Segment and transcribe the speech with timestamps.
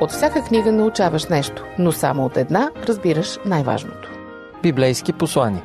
[0.00, 4.10] От всяка книга научаваш нещо, но само от една разбираш най-важното.
[4.62, 5.62] Библейски послания.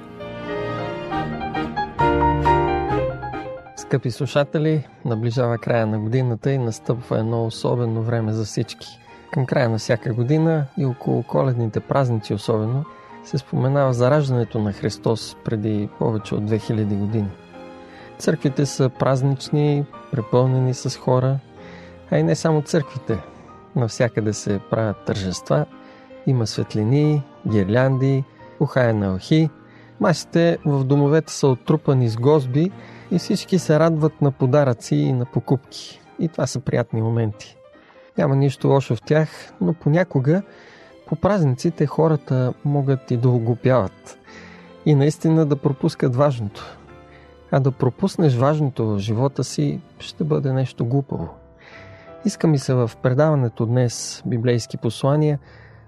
[3.75, 8.87] Скъпи слушатели, наближава края на годината и настъпва едно особено време за всички.
[9.31, 12.85] Към края на всяка година и около коледните празници особено
[13.23, 17.29] се споменава зараждането на Христос преди повече от 2000 години.
[18.17, 21.37] Църквите са празнични, препълнени с хора,
[22.11, 23.17] а и не само църквите.
[23.75, 25.65] Навсякъде се правят тържества,
[26.27, 28.23] има светлини, гирлянди,
[28.59, 29.49] ухая на охи.
[29.99, 32.71] Масите в домовете са отрупани с гозби
[33.11, 36.01] и всички се радват на подаръци и на покупки.
[36.19, 37.57] И това са приятни моменти.
[38.17, 40.41] Няма нищо лошо в тях, но понякога
[41.07, 44.19] по празниците хората могат и да огупяват.
[44.85, 46.77] И наистина да пропускат важното.
[47.51, 51.29] А да пропуснеш важното в живота си ще бъде нещо глупаво.
[52.25, 55.39] Иска ми се в предаването днес библейски послания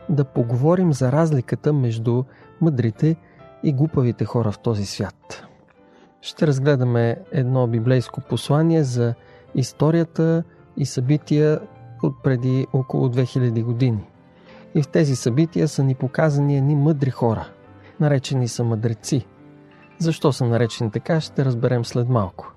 [0.10, 2.24] да поговорим за разликата между
[2.62, 3.16] мъдрите
[3.64, 5.46] и глупавите хора в този свят.
[6.22, 9.14] Ще разгледаме едно библейско послание за
[9.56, 10.44] историята
[10.78, 11.60] и събития
[12.04, 14.10] от преди около 2000 години.
[14.76, 17.48] И в тези събития са ни показани едни мъдри хора.
[18.00, 19.28] Наречени са мъдреци.
[20.00, 22.54] Защо са наречени така, ще разберем след малко.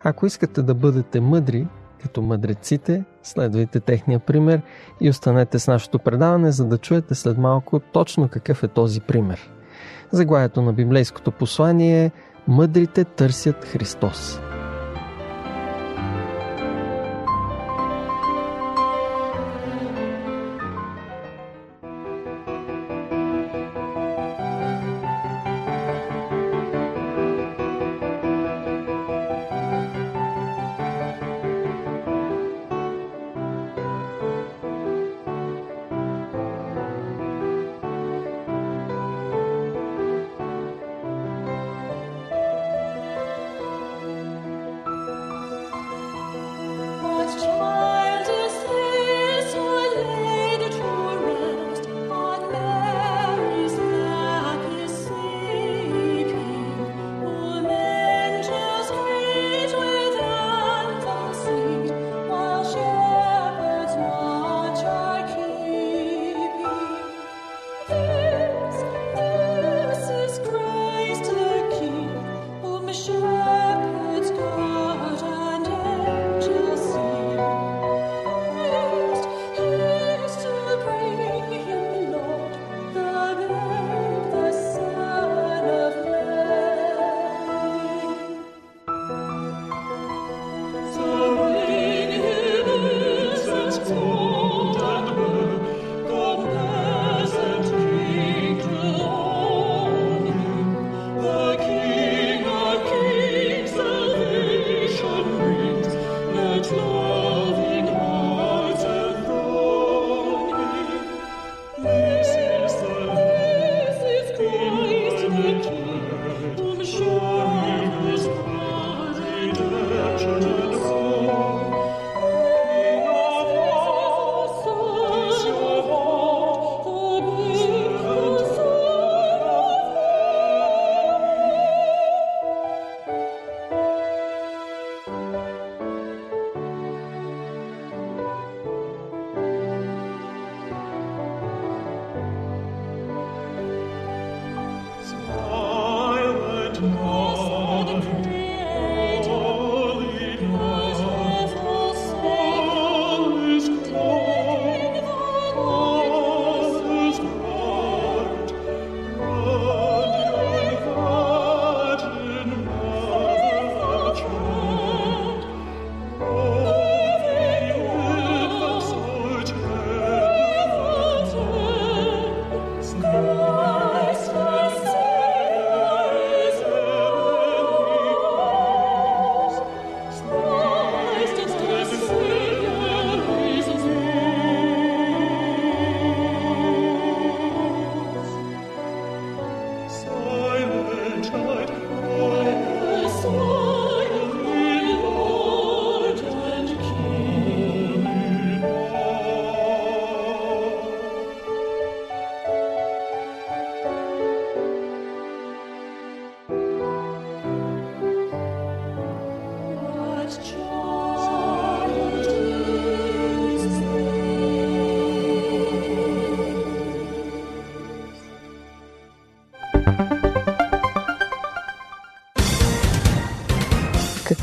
[0.00, 1.66] Ако искате да бъдете мъдри,
[2.04, 4.62] като мъдреците, следвайте техния пример
[5.00, 9.50] и останете с нашето предаване, за да чуете след малко точно какъв е този пример.
[10.12, 12.10] Заглавието на библейското послание е
[12.48, 14.40] Мъдрите търсят Христос.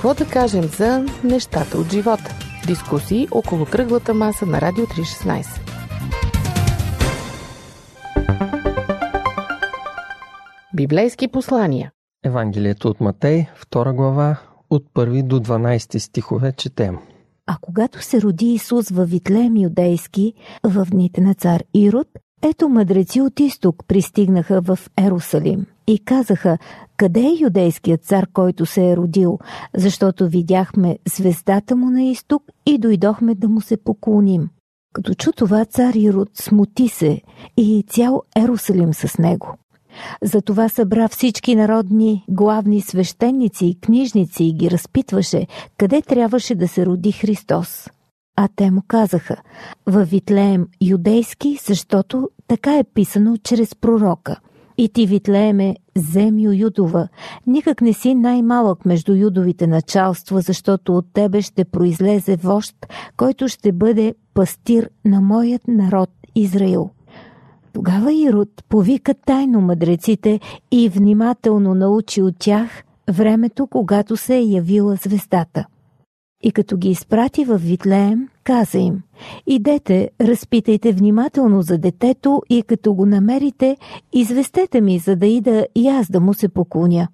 [0.02, 2.36] Какво да кажем за нещата от живота?
[2.68, 5.46] Дискусии около кръглата маса на Радио 316.
[10.76, 11.92] Библейски послания
[12.26, 14.38] Евангелието от Матей, 2 глава,
[14.70, 16.98] от 1 до 12 стихове четем.
[17.48, 20.34] А когато се роди Исус във Витлеем юдейски,
[20.64, 22.08] в дните на цар Ирод,
[22.42, 26.58] ето мъдреци от изток пристигнаха в Ерусалим и казаха,
[26.98, 29.40] къде е юдейският цар, който се е родил,
[29.76, 34.50] защото видяхме звездата му на изток и дойдохме да му се поклоним.
[34.94, 37.22] Като чу това цар Ирод смути се
[37.58, 39.58] и цял Ерусалим с него.
[40.22, 45.48] Затова събра всички народни главни свещеници и книжници и ги разпитваше,
[45.78, 47.90] къде трябваше да се роди Христос.
[48.38, 49.36] А те му казаха,
[49.88, 54.40] във Витлеем юдейски, защото така е писано чрез пророка.
[54.82, 57.08] И ти, Витлееме, земю Юдова,
[57.48, 62.76] никак не си най-малък между юдовите началства, защото от тебе ще произлезе вожд,
[63.18, 66.90] който ще бъде пастир на моят народ Израил.
[67.74, 70.40] Тогава Ирод повика тайно мъдреците
[70.72, 75.66] и внимателно научи от тях времето, когато се е явила звездата.
[76.44, 79.02] И като ги изпрати в Витлеем, каза им
[79.48, 83.78] «Идете, разпитайте внимателно за детето и като го намерите,
[84.14, 87.08] известете ми, за да ида и аз да му се поклоня».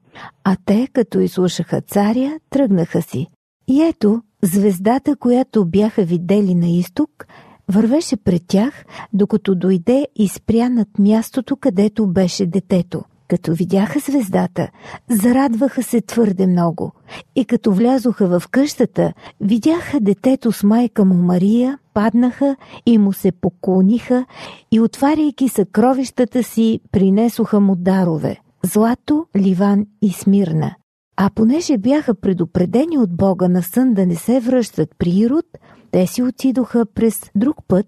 [0.44, 3.28] А те, като изслушаха царя, тръгнаха си.
[3.68, 7.28] И ето, звездата, която бяха видели на изток,
[7.70, 13.02] вървеше пред тях, докато дойде и спря над мястото, където беше детето.
[13.28, 14.70] Като видяха звездата,
[15.10, 16.92] зарадваха се твърде много.
[17.36, 23.32] И като влязоха в къщата, видяха детето с майка му Мария, паднаха и му се
[23.32, 24.26] поклониха
[24.72, 30.76] и отваряйки съкровищата си, принесоха му дарове– злато, ливан и смирна.
[31.18, 35.46] А понеже бяха предупредени от Бога на сън да не се връщат при Ирод,
[35.92, 37.86] те си отидоха през друг път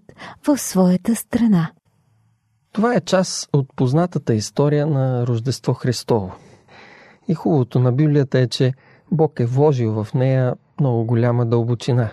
[0.47, 1.71] в своята страна.
[2.71, 6.31] Това е част от познатата история на Рождество Христово.
[7.27, 8.73] И хубавото на Библията е, че
[9.11, 12.09] Бог е вложил в нея много голяма дълбочина.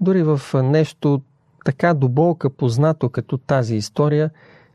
[0.00, 1.22] Дори в нещо
[1.64, 4.30] така до болка познато като тази история,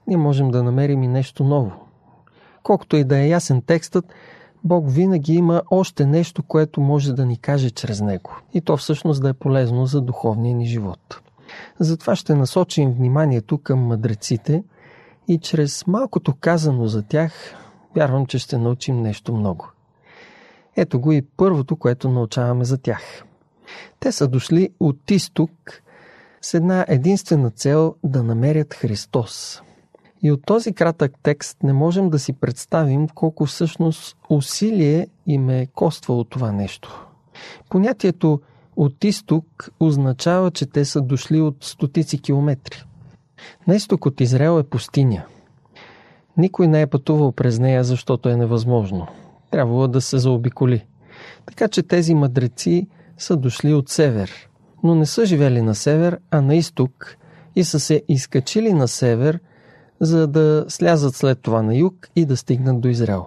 [0.07, 1.72] ние можем да намерим и нещо ново.
[2.63, 4.06] Колкото и да е ясен текстът,
[4.63, 8.31] Бог винаги има още нещо, което може да ни каже чрез него.
[8.54, 11.22] И то всъщност да е полезно за духовния ни живот.
[11.80, 14.63] Затова ще насочим вниманието към мъдреците
[15.27, 17.33] и чрез малкото казано за тях,
[17.95, 19.72] вярвам, че ще научим нещо много.
[20.75, 23.24] Ето го и първото, което научаваме за тях.
[24.00, 25.51] Те са дошли от изток
[26.42, 29.62] с една единствена цел да намерят Христос.
[30.24, 35.66] И от този кратък текст не можем да си представим колко всъщност усилие им е
[35.66, 37.07] коствало това нещо.
[37.69, 38.42] Понятието
[38.75, 42.83] от изток означава, че те са дошли от стотици километри.
[43.68, 45.26] На изток от Израел е пустиня.
[46.38, 49.08] Никой не е пътувал през нея, защото е невъзможно.
[49.52, 50.86] Трябвало да се заобиколи.
[51.46, 52.88] Така че тези мъдреци
[53.18, 54.50] са дошли от север,
[54.84, 57.18] но не са живели на север, а на изток
[57.56, 59.39] и са се изкачили на север–
[60.00, 63.25] за да слязат след това на юг и да стигнат до Израел.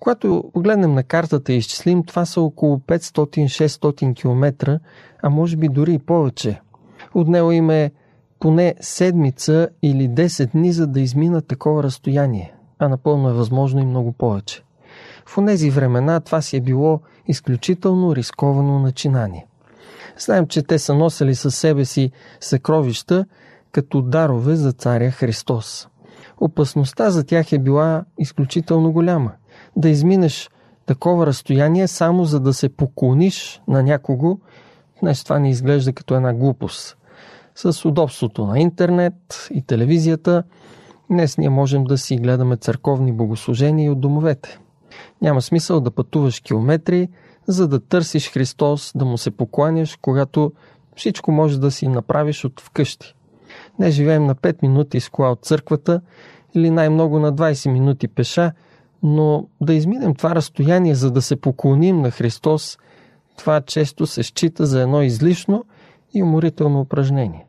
[0.00, 4.80] Когато погледнем на картата и изчислим, това са около 500-600 км,
[5.22, 6.60] а може би дори и повече.
[7.14, 7.92] От него им е
[8.40, 13.86] поне седмица или 10 дни, за да изминат такова разстояние, а напълно е възможно и
[13.86, 14.62] много повече.
[15.26, 19.46] В тези времена това си е било изключително рисковано начинание.
[20.18, 23.26] Знаем, че те са носили със себе си съкровища
[23.72, 25.88] като дарове за царя Христос.
[26.38, 29.32] Опасността за тях е била изключително голяма.
[29.76, 30.50] Да изминеш
[30.86, 34.38] такова разстояние само за да се поклониш на някого,
[35.00, 36.96] днес това не изглежда като една глупост.
[37.58, 40.42] С удобството на интернет и телевизията,
[41.10, 44.58] днес ние можем да си гледаме църковни богослужения от домовете.
[45.22, 47.08] Няма смисъл да пътуваш километри,
[47.46, 50.52] за да търсиш Христос, да му се покланяш, когато
[50.96, 53.14] всичко може да си направиш от вкъщи.
[53.78, 56.00] Не живеем на 5 минути с кола от църквата
[56.54, 58.52] или най-много на 20 минути пеша,
[59.02, 62.78] но да изминем това разстояние, за да се поклоним на Христос,
[63.38, 65.64] това често се счита за едно излишно
[66.14, 67.45] и уморително упражнение.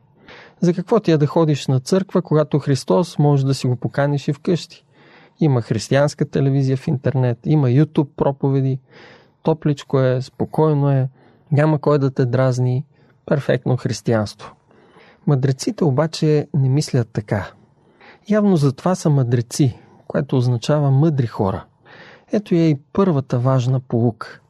[0.60, 4.28] За какво ти е да ходиш на църква, когато Христос може да си го поканиш
[4.28, 4.84] и вкъщи?
[5.40, 8.78] Има християнска телевизия в интернет, има YouTube проповеди,
[9.42, 11.08] топличко е, спокойно е,
[11.52, 12.84] няма кой да те дразни,
[13.26, 14.54] перфектно християнство.
[15.26, 17.50] Мъдреците обаче не мислят така.
[18.28, 21.64] Явно за това са мъдреци, което означава мъдри хора.
[22.32, 24.40] Ето е и първата важна полука.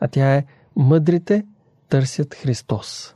[0.00, 0.44] а тя е
[0.76, 1.46] Мъдрите
[1.88, 3.14] търсят Христос.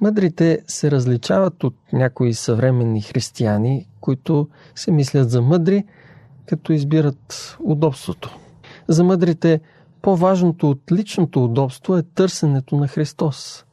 [0.00, 5.84] Мъдрите се различават от някои съвременни християни, които се мислят за мъдри,
[6.46, 8.38] като избират удобството.
[8.88, 9.60] За мъдрите
[10.02, 13.64] по-важното от личното удобство е търсенето на Христос.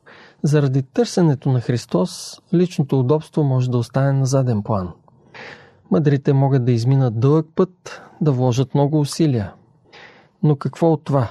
[0.43, 4.91] Заради търсенето на Христос, личното удобство може да остане на заден план.
[5.91, 9.53] Мъдрите могат да изминат дълъг път, да вложат много усилия.
[10.43, 11.29] Но какво от това?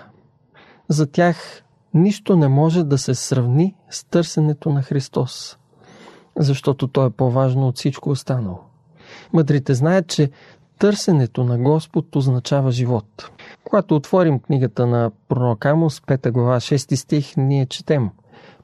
[0.89, 1.63] За тях
[1.95, 5.59] нищо не може да се сравни с търсенето на Христос,
[6.37, 8.59] защото то е по-важно от всичко останало.
[9.33, 10.31] Мъдрите знаят, че
[10.79, 13.31] търсенето на Господ означава живот.
[13.65, 18.11] Когато отворим книгата на пророк Амос, 5 глава, 6 стих, ние четем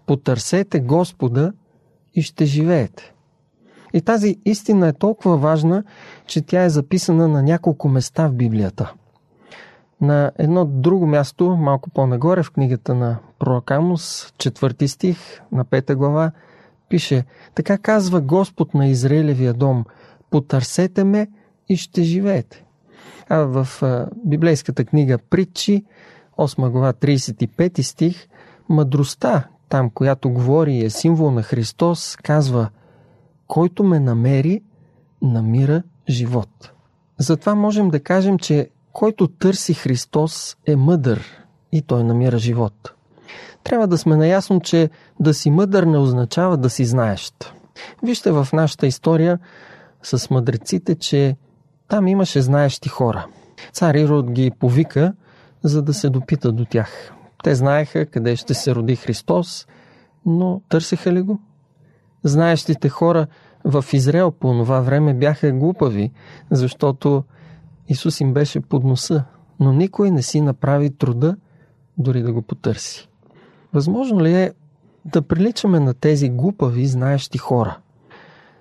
[0.07, 1.52] Потърсете Господа
[2.14, 3.12] и ще живеете.
[3.95, 5.85] И тази истина е толкова важна,
[6.26, 8.93] че тя е записана на няколко места в Библията.
[10.02, 15.18] На едно друго място, малко по-нагоре в книгата на пророк Амос, четвърти стих
[15.52, 16.32] на пета глава,
[16.88, 19.85] пише Така казва Господ на Израилевия дом,
[20.30, 21.28] потърсете ме
[21.68, 22.64] и ще живеете.
[23.28, 23.68] А в
[24.25, 25.85] библейската книга Притчи,
[26.38, 28.28] 8 глава 35 стих,
[28.68, 32.68] мъдростта, там, която говори и е символ на Христос, казва
[33.47, 34.62] Който ме намери,
[35.23, 36.73] намира живот.
[37.18, 42.93] Затова можем да кажем, че който търси Христос е мъдър и той намира живот.
[43.65, 47.55] Трябва да сме наясно, че да си мъдър не означава да си знаещ.
[48.03, 49.39] Вижте в нашата история
[50.03, 51.37] с мъдреците, че
[51.89, 53.27] там имаше знаещи хора.
[53.73, 55.13] Цар Ирод ги повика,
[55.63, 57.13] за да се допита до тях.
[57.43, 59.67] Те знаеха къде ще се роди Христос,
[60.27, 61.41] но търсеха ли го?
[62.25, 63.27] Знаещите хора
[63.65, 66.13] в Израел по това време бяха глупави,
[66.51, 67.25] защото
[67.93, 69.25] Исус им беше под носа,
[69.61, 71.37] но никой не си направи труда
[71.99, 73.09] дори да го потърси.
[73.73, 74.53] Възможно ли е
[75.05, 77.79] да приличаме на тези глупави, знаещи хора?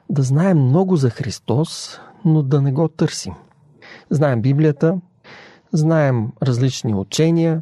[0.10, 3.34] Да знаем много за Христос, но да не го търсим.
[4.10, 4.98] Знаем Библията,
[5.72, 7.62] знаем различни учения,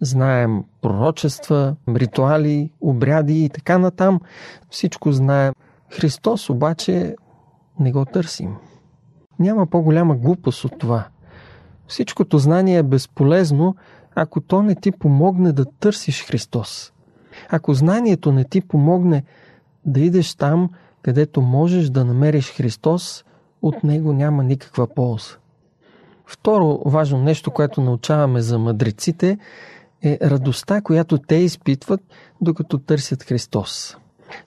[0.00, 4.20] знаем пророчества, ритуали, обряди и така натам.
[4.70, 5.54] Всичко знаем.
[5.90, 7.16] Христос обаче
[7.80, 8.56] не го търсим.
[9.38, 11.08] Няма по-голяма глупост от това.
[11.86, 13.76] Всичкото знание е безполезно,
[14.14, 16.92] ако то не ти помогне да търсиш Христос.
[17.50, 19.24] Ако знанието не ти помогне
[19.84, 20.70] да идеш там,
[21.02, 23.24] където можеш да намериш Христос,
[23.62, 25.36] от него няма никаква полза.
[26.26, 29.38] Второ важно нещо, което научаваме за мъдреците,
[30.02, 32.00] е радостта, която те изпитват,
[32.40, 33.96] докато търсят Христос.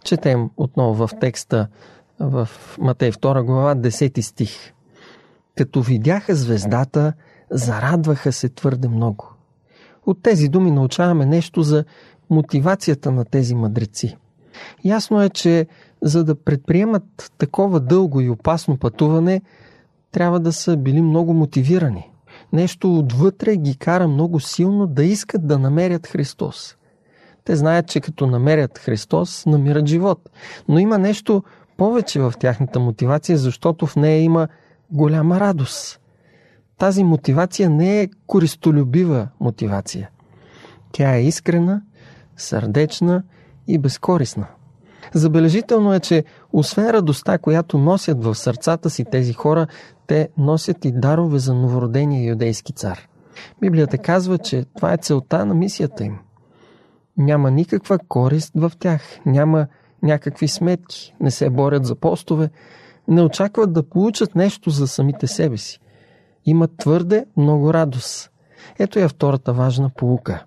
[0.03, 1.67] Четем отново в текста
[2.19, 4.73] в Матей 2 глава 10 стих.
[5.57, 7.13] Като видяха звездата,
[7.51, 9.33] зарадваха се твърде много.
[10.05, 11.83] От тези думи научаваме нещо за
[12.29, 14.17] мотивацията на тези мъдреци.
[14.83, 15.67] Ясно е, че
[16.01, 19.41] за да предприемат такова дълго и опасно пътуване,
[20.11, 22.11] трябва да са били много мотивирани.
[22.53, 26.77] Нещо отвътре ги кара много силно да искат да намерят Христос.
[27.43, 30.29] Те знаят, че като намерят Христос, намират живот.
[30.67, 31.43] Но има нещо
[31.77, 34.47] повече в тяхната мотивация, защото в нея има
[34.91, 35.99] голяма радост.
[36.77, 40.09] Тази мотивация не е користолюбива мотивация.
[40.91, 41.81] Тя е искрена,
[42.37, 43.23] сърдечна
[43.67, 44.47] и безкорисна.
[45.13, 49.67] Забележително е, че освен радостта, която носят в сърцата си тези хора,
[50.07, 53.07] те носят и дарове за новородения юдейски цар.
[53.61, 56.19] Библията казва, че това е целта на мисията им.
[57.17, 59.67] Няма никаква корист в тях, няма
[60.03, 62.49] някакви сметки, не се борят за постове,
[63.07, 65.79] не очакват да получат нещо за самите себе си.
[66.45, 68.31] Имат твърде много радост.
[68.79, 70.45] Ето я втората важна полука.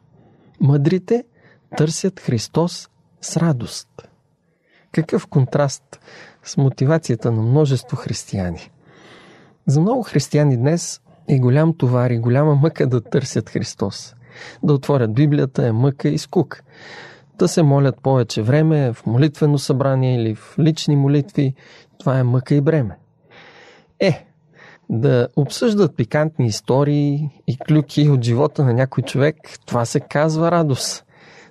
[0.61, 1.25] Мъдрите
[1.76, 2.88] търсят Христос
[3.20, 3.88] с радост.
[4.92, 6.00] Какъв контраст
[6.42, 8.70] с мотивацията на множество християни.
[9.66, 14.14] За много християни днес е голям товар и голяма мъка да търсят Христос.
[14.62, 16.62] Да отворят Библията е мъка и скук.
[17.38, 21.54] Да се молят повече време в молитвено събрание или в лични молитви,
[21.98, 22.96] това е мъка и бреме.
[24.00, 24.26] Е,
[24.90, 29.36] да обсъждат пикантни истории и клюки от живота на някой човек,
[29.66, 31.04] това се казва радост.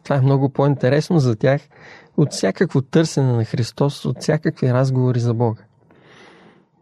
[0.04, 1.62] Това е много по-интересно за тях
[2.18, 5.62] от всякакво търсене на Христос, от всякакви разговори за Бога.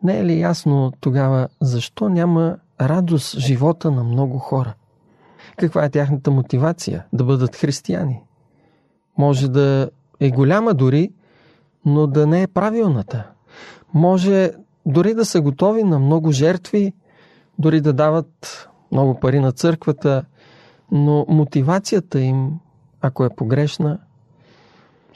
[0.03, 4.73] Не е ли ясно тогава защо няма радост в живота на много хора?
[5.57, 8.21] Каква е тяхната мотивация да бъдат християни?
[9.21, 11.11] Може да е голяма дори,
[11.85, 13.27] но да не е правилната.
[13.93, 14.51] Може
[14.85, 16.93] дори да са готови на много жертви,
[17.59, 20.25] дори да дават много пари на църквата,
[20.91, 22.59] но мотивацията им,
[23.01, 23.99] ако е погрешна,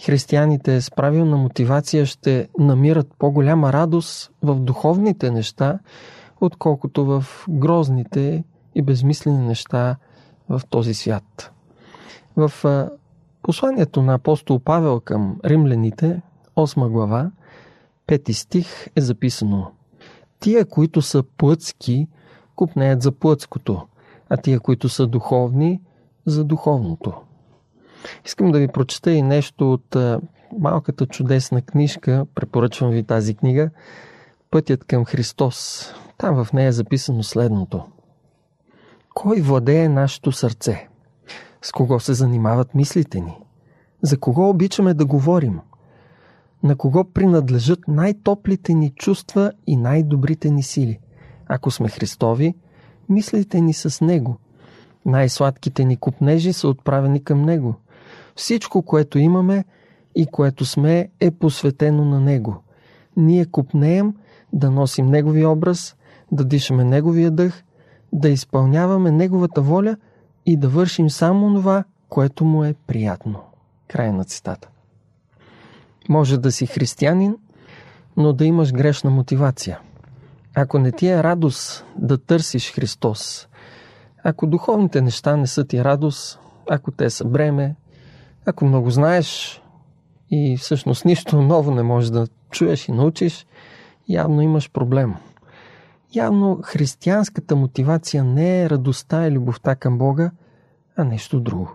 [0.05, 5.79] християните с правилна мотивация ще намират по-голяма радост в духовните неща,
[6.41, 8.43] отколкото в грозните
[8.75, 9.95] и безмислени неща
[10.50, 11.51] в този свят.
[12.35, 12.51] В
[13.45, 16.21] посланието на апостол Павел към римляните,
[16.55, 17.31] 8 глава,
[18.07, 19.71] 5 стих е записано
[20.39, 22.07] Тия, които са плътски,
[22.55, 23.87] купнеят за плътското,
[24.29, 25.81] а тия, които са духовни,
[26.25, 27.13] за духовното.
[28.25, 29.95] Искам да ви прочета и нещо от
[30.59, 33.69] малката чудесна книжка, препоръчвам ви тази книга,
[34.51, 35.89] Пътят към Христос.
[36.17, 37.83] Там в нея е записано следното.
[39.13, 40.87] Кой владее нашето сърце?
[41.65, 43.38] С кого се занимават мислите ни?
[44.01, 45.60] За кого обичаме да говорим?
[46.63, 51.00] На кого принадлежат най-топлите ни чувства и най-добрите ни сили?
[51.48, 52.55] Ако сме Христови,
[53.10, 54.38] мислите ни с Него.
[55.05, 57.75] Най-сладките ни купнежи са отправени към Него.
[58.36, 59.65] Всичко, което имаме
[60.15, 62.63] и което сме, е посветено на Него.
[63.17, 64.13] Ние купнеем
[64.53, 65.95] да носим Неговия образ,
[66.31, 67.63] да дишаме Неговия дъх,
[68.13, 69.98] да изпълняваме Неговата воля
[70.45, 73.39] и да вършим само това, което му е приятно.
[73.87, 74.69] Край на цитата.
[76.09, 77.37] Може да си християнин,
[78.17, 79.79] но да имаш грешна мотивация.
[80.55, 83.47] Ако не ти е радост да търсиш Христос,
[84.23, 87.75] ако духовните неща не са ти радост, ако те са бреме,
[88.45, 89.61] ако много знаеш
[90.31, 93.45] и всъщност нищо ново не можеш да чуеш и научиш,
[94.09, 95.15] явно имаш проблем.
[96.13, 100.31] Явно християнската мотивация не е радостта и любовта към Бога,
[100.95, 101.71] а нещо друго.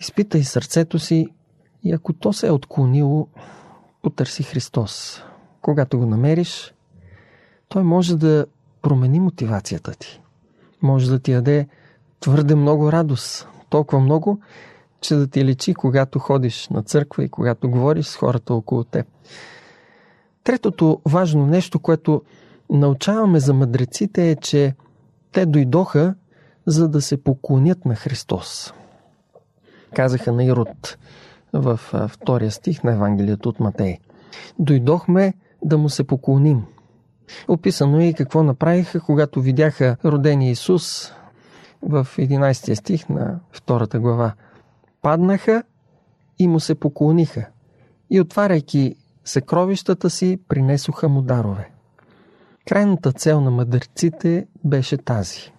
[0.00, 1.28] Изпитай сърцето си
[1.84, 3.28] и ако то се е отклонило,
[4.02, 5.22] потърси Христос.
[5.62, 6.74] Когато го намериш,
[7.68, 8.46] той може да
[8.82, 10.20] промени мотивацията ти.
[10.82, 11.68] Може да ти даде
[12.20, 14.40] твърде много радост, толкова много,
[15.00, 19.06] че да ти лечи, когато ходиш на църква и когато говориш с хората около теб.
[20.44, 22.22] Третото важно нещо, което
[22.70, 24.74] научаваме за мъдреците е, че
[25.32, 26.14] те дойдоха,
[26.66, 28.74] за да се поклонят на Христос.
[29.94, 30.98] Казаха на Ирод
[31.52, 33.98] в втория стих на Евангелието от Матей.
[34.58, 36.64] Дойдохме да му се поклоним.
[37.48, 41.12] Описано е и какво направиха, когато видяха родения Исус
[41.82, 44.32] в 11 стих на втората глава.
[45.02, 45.62] Паднаха
[46.38, 47.46] и му се поклониха
[48.10, 51.70] и отваряйки съкровищата си, принесоха му дарове.
[52.68, 55.52] Крайната цел на мъдреците беше тази.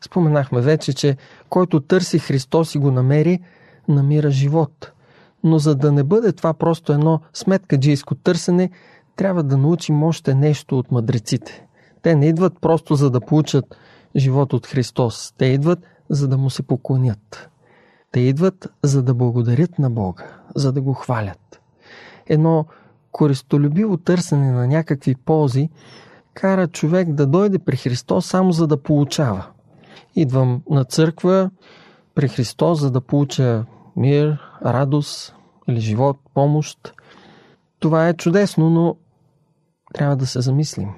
[0.00, 1.16] Споменахме вече, че
[1.48, 3.40] който търси Христос и го намери,
[3.88, 4.92] намира живот.
[5.44, 8.70] Но за да не бъде това просто едно сметкаджийско търсене,
[9.16, 11.66] трябва да научим още нещо от мъдреците.
[12.02, 13.76] Те не идват просто за да получат
[14.16, 15.34] живот от Христос.
[15.38, 15.78] Те идват
[16.10, 17.48] за да му се поклонят.
[18.12, 21.60] Те идват за да благодарят на Бога, за да го хвалят.
[22.26, 22.66] Едно
[23.12, 25.70] користолюбиво търсене на някакви ползи
[26.34, 29.46] кара човек да дойде при Христос само за да получава.
[30.16, 31.50] Идвам на църква
[32.14, 33.64] при Христос, за да получа
[33.96, 35.34] мир, радост
[35.68, 36.92] или живот, помощ.
[37.78, 38.96] Това е чудесно, но
[39.94, 40.88] трябва да се замислим.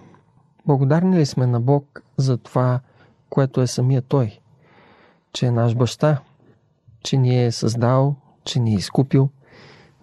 [0.67, 2.81] Благодарни ли сме на Бог за това,
[3.31, 4.39] което е самия Той?
[5.33, 6.21] Че е наш баща,
[7.03, 8.15] че ни е създал,
[8.45, 9.29] че ни е изкупил.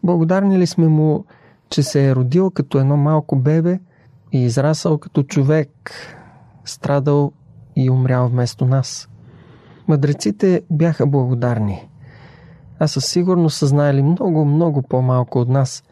[0.03, 1.25] Благодарни ли сме Му,
[1.69, 3.79] че се е родил като едно малко бебе
[4.31, 5.91] и израсъл като човек,
[6.65, 7.31] страдал
[7.75, 9.09] и умрял вместо нас.
[9.87, 11.89] Мъдреците бяха благодарни.
[12.79, 15.83] А със сигурност са знаели много, много по-малко от нас,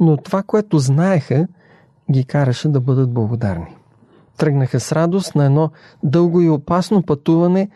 [0.00, 1.46] но това, което знаеха,
[2.10, 3.76] ги караше да бъдат благодарни.
[4.36, 5.70] Тръгнаха с радост на едно
[6.02, 7.68] дълго и опасно пътуване,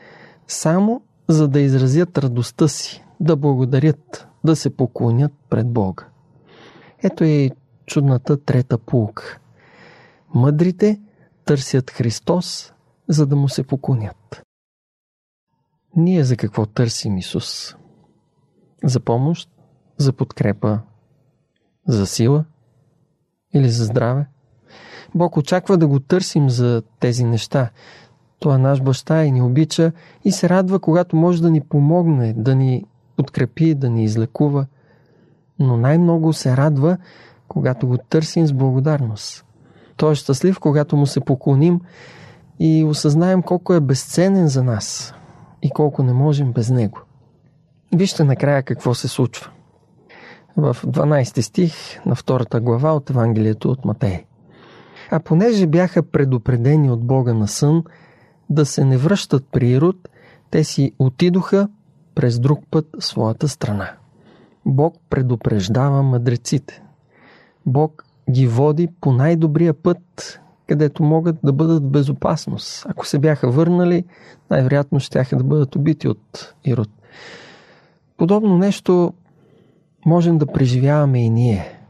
[0.49, 6.05] само за да изразят радостта си, да благодарят, да се поклонят пред Бога.
[7.03, 7.51] Ето и
[7.87, 9.39] чудната трета полука.
[10.35, 11.01] Мъдрите
[11.45, 12.73] търсят Христос,
[13.09, 14.43] за да му се поклонят.
[15.97, 17.77] Ние за какво търсим Исус?
[18.85, 19.51] За помощ?
[19.97, 20.81] За подкрепа?
[21.89, 22.45] За сила?
[23.55, 24.27] Или за здраве?
[25.15, 27.71] Бог очаква да го търсим за тези неща.
[28.39, 29.93] Той е наш баща и ни обича
[30.25, 32.85] и се радва, когато може да ни помогне, да ни
[33.17, 34.67] подкрепи, да ни излекува.
[35.59, 36.99] Но най-много се радва,
[37.49, 39.45] когато го търсим с благодарност.
[39.97, 41.81] Той е щастлив, когато му се поклоним
[42.59, 45.15] и осъзнаем колко е безценен за нас
[45.63, 47.01] и колко не можем без него.
[47.95, 49.51] Вижте накрая какво се случва.
[50.57, 51.75] В 12 стих
[52.07, 54.25] на втората глава от Евангелието от Матей.
[55.11, 57.85] А понеже бяха предупредени от Бога на сън
[58.51, 60.09] да се не връщат при Ирод,
[60.51, 61.69] Те си отидоха
[62.15, 63.91] през друг път своята страна.
[64.67, 66.83] Бог предупреждава мъдреците.
[67.67, 72.87] Бог ги води по най-добрия път, където могат да бъдат в безопасност.
[72.89, 74.05] Ако се бяха върнали,
[74.51, 76.89] най-вероятно ще да бъдат убити от Ирод.
[78.17, 79.13] Подобно нещо
[80.07, 81.81] можем да преживяваме и ние,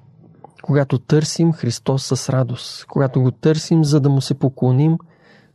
[0.62, 4.98] когато търсим Христос с радост, когато го търсим, за да му се поклоним,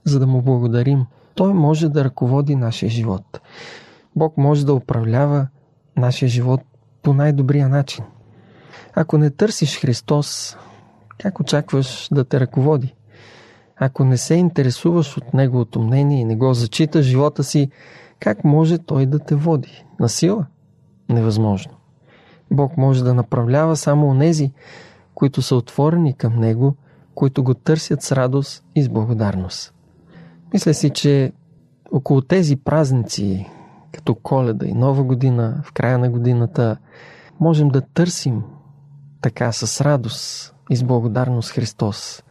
[0.04, 1.06] за да му благодарим.
[1.36, 3.42] Той може да ръководи нашия живот.
[4.16, 5.48] Бог може да управлява
[5.98, 6.62] нашия живот
[7.04, 8.06] по най-добрия начин.
[8.96, 10.58] Ако не търсиш Христос,
[11.20, 12.96] как очакваш да те ръководи?
[13.78, 17.70] Ако не се интересуваш от Неговото мнение и не го зачиташ живота си,
[18.20, 19.86] как може Той да те води?
[20.00, 20.46] На сила?
[21.10, 21.74] Невъзможно.
[22.52, 24.52] Бог може да направлява само онези,
[25.16, 26.76] които са отворени към Него,
[27.16, 29.74] които го търсят с радост и с благодарност.
[30.54, 31.32] Мисля си, че
[31.92, 33.50] около тези празници,
[33.92, 36.78] като Коледа и Нова година, в края на годината,
[37.40, 38.44] можем да търсим
[39.22, 42.24] така с радост и с благодарност Христос.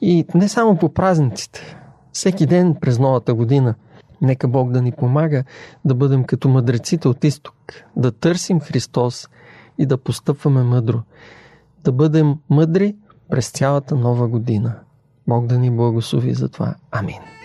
[0.00, 1.76] И не само по празниците,
[2.12, 3.74] всеки ден през новата година.
[4.22, 5.44] Нека Бог да ни помага
[5.84, 7.54] да бъдем като мъдреците от изток,
[7.96, 9.28] да търсим Христос
[9.78, 11.02] и да постъпваме мъдро,
[11.84, 12.96] да бъдем мъдри
[13.30, 14.74] през цялата нова година.
[15.28, 16.74] Бог да ни благослови за това.
[16.90, 17.39] Амин.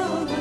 [0.00, 0.39] world.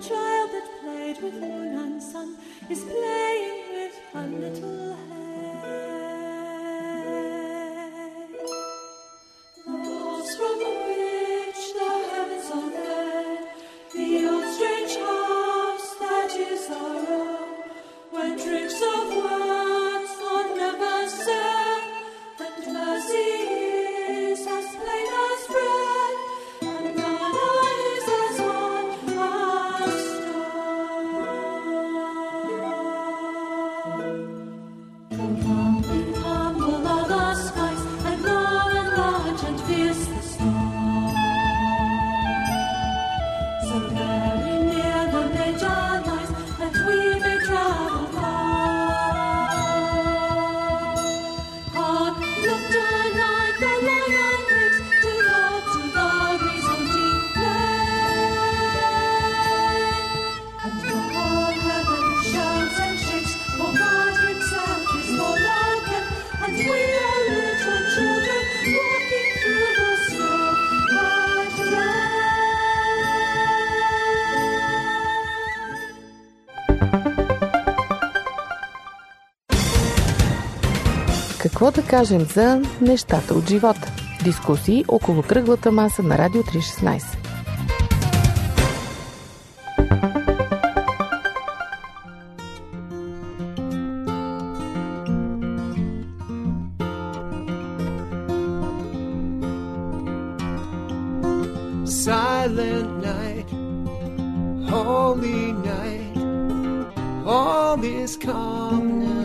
[0.00, 2.36] child that played with moon and sun
[2.68, 5.05] is playing with her little hand.
[81.66, 83.92] Какво да кажем за нещата от живота?
[84.24, 87.02] Дискусии около кръглата маса на Радио 316.
[102.06, 103.48] Silent night,
[104.72, 106.14] holy night,
[107.36, 109.15] all is calm and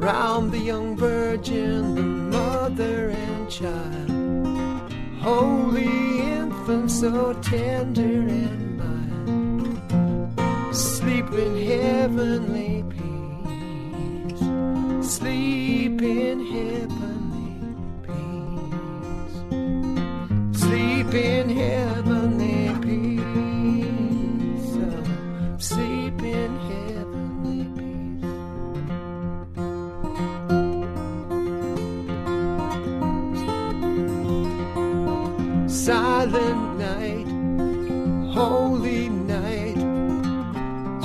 [0.00, 11.30] Around the young virgin, the mother and child, holy infant, so tender and mild, sleep
[11.32, 14.40] in heavenly peace,
[15.08, 17.54] sleep in heavenly
[18.02, 19.38] peace,
[20.60, 21.93] sleep in heavenly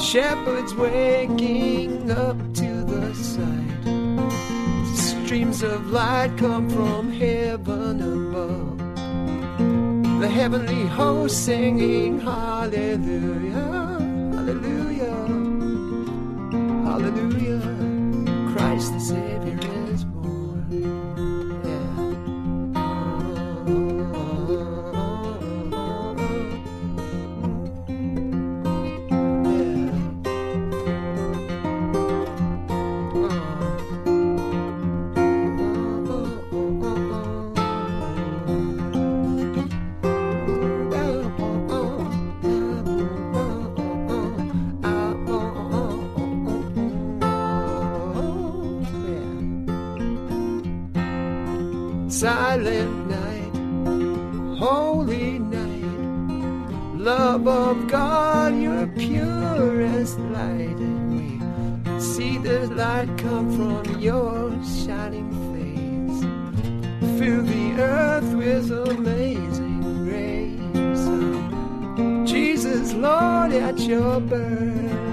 [0.09, 3.85] Shepherds waking up to the sight.
[4.95, 8.79] Streams of light come from heaven above.
[10.19, 13.99] The heavenly host singing hallelujah,
[14.33, 15.27] hallelujah,
[16.89, 17.61] hallelujah.
[18.51, 19.68] Christ the Savior
[60.15, 66.21] purest light, and we see the light come from your shining face.
[67.19, 71.05] Fill the earth with amazing grace.
[72.29, 75.08] Jesus, Lord, at your birth.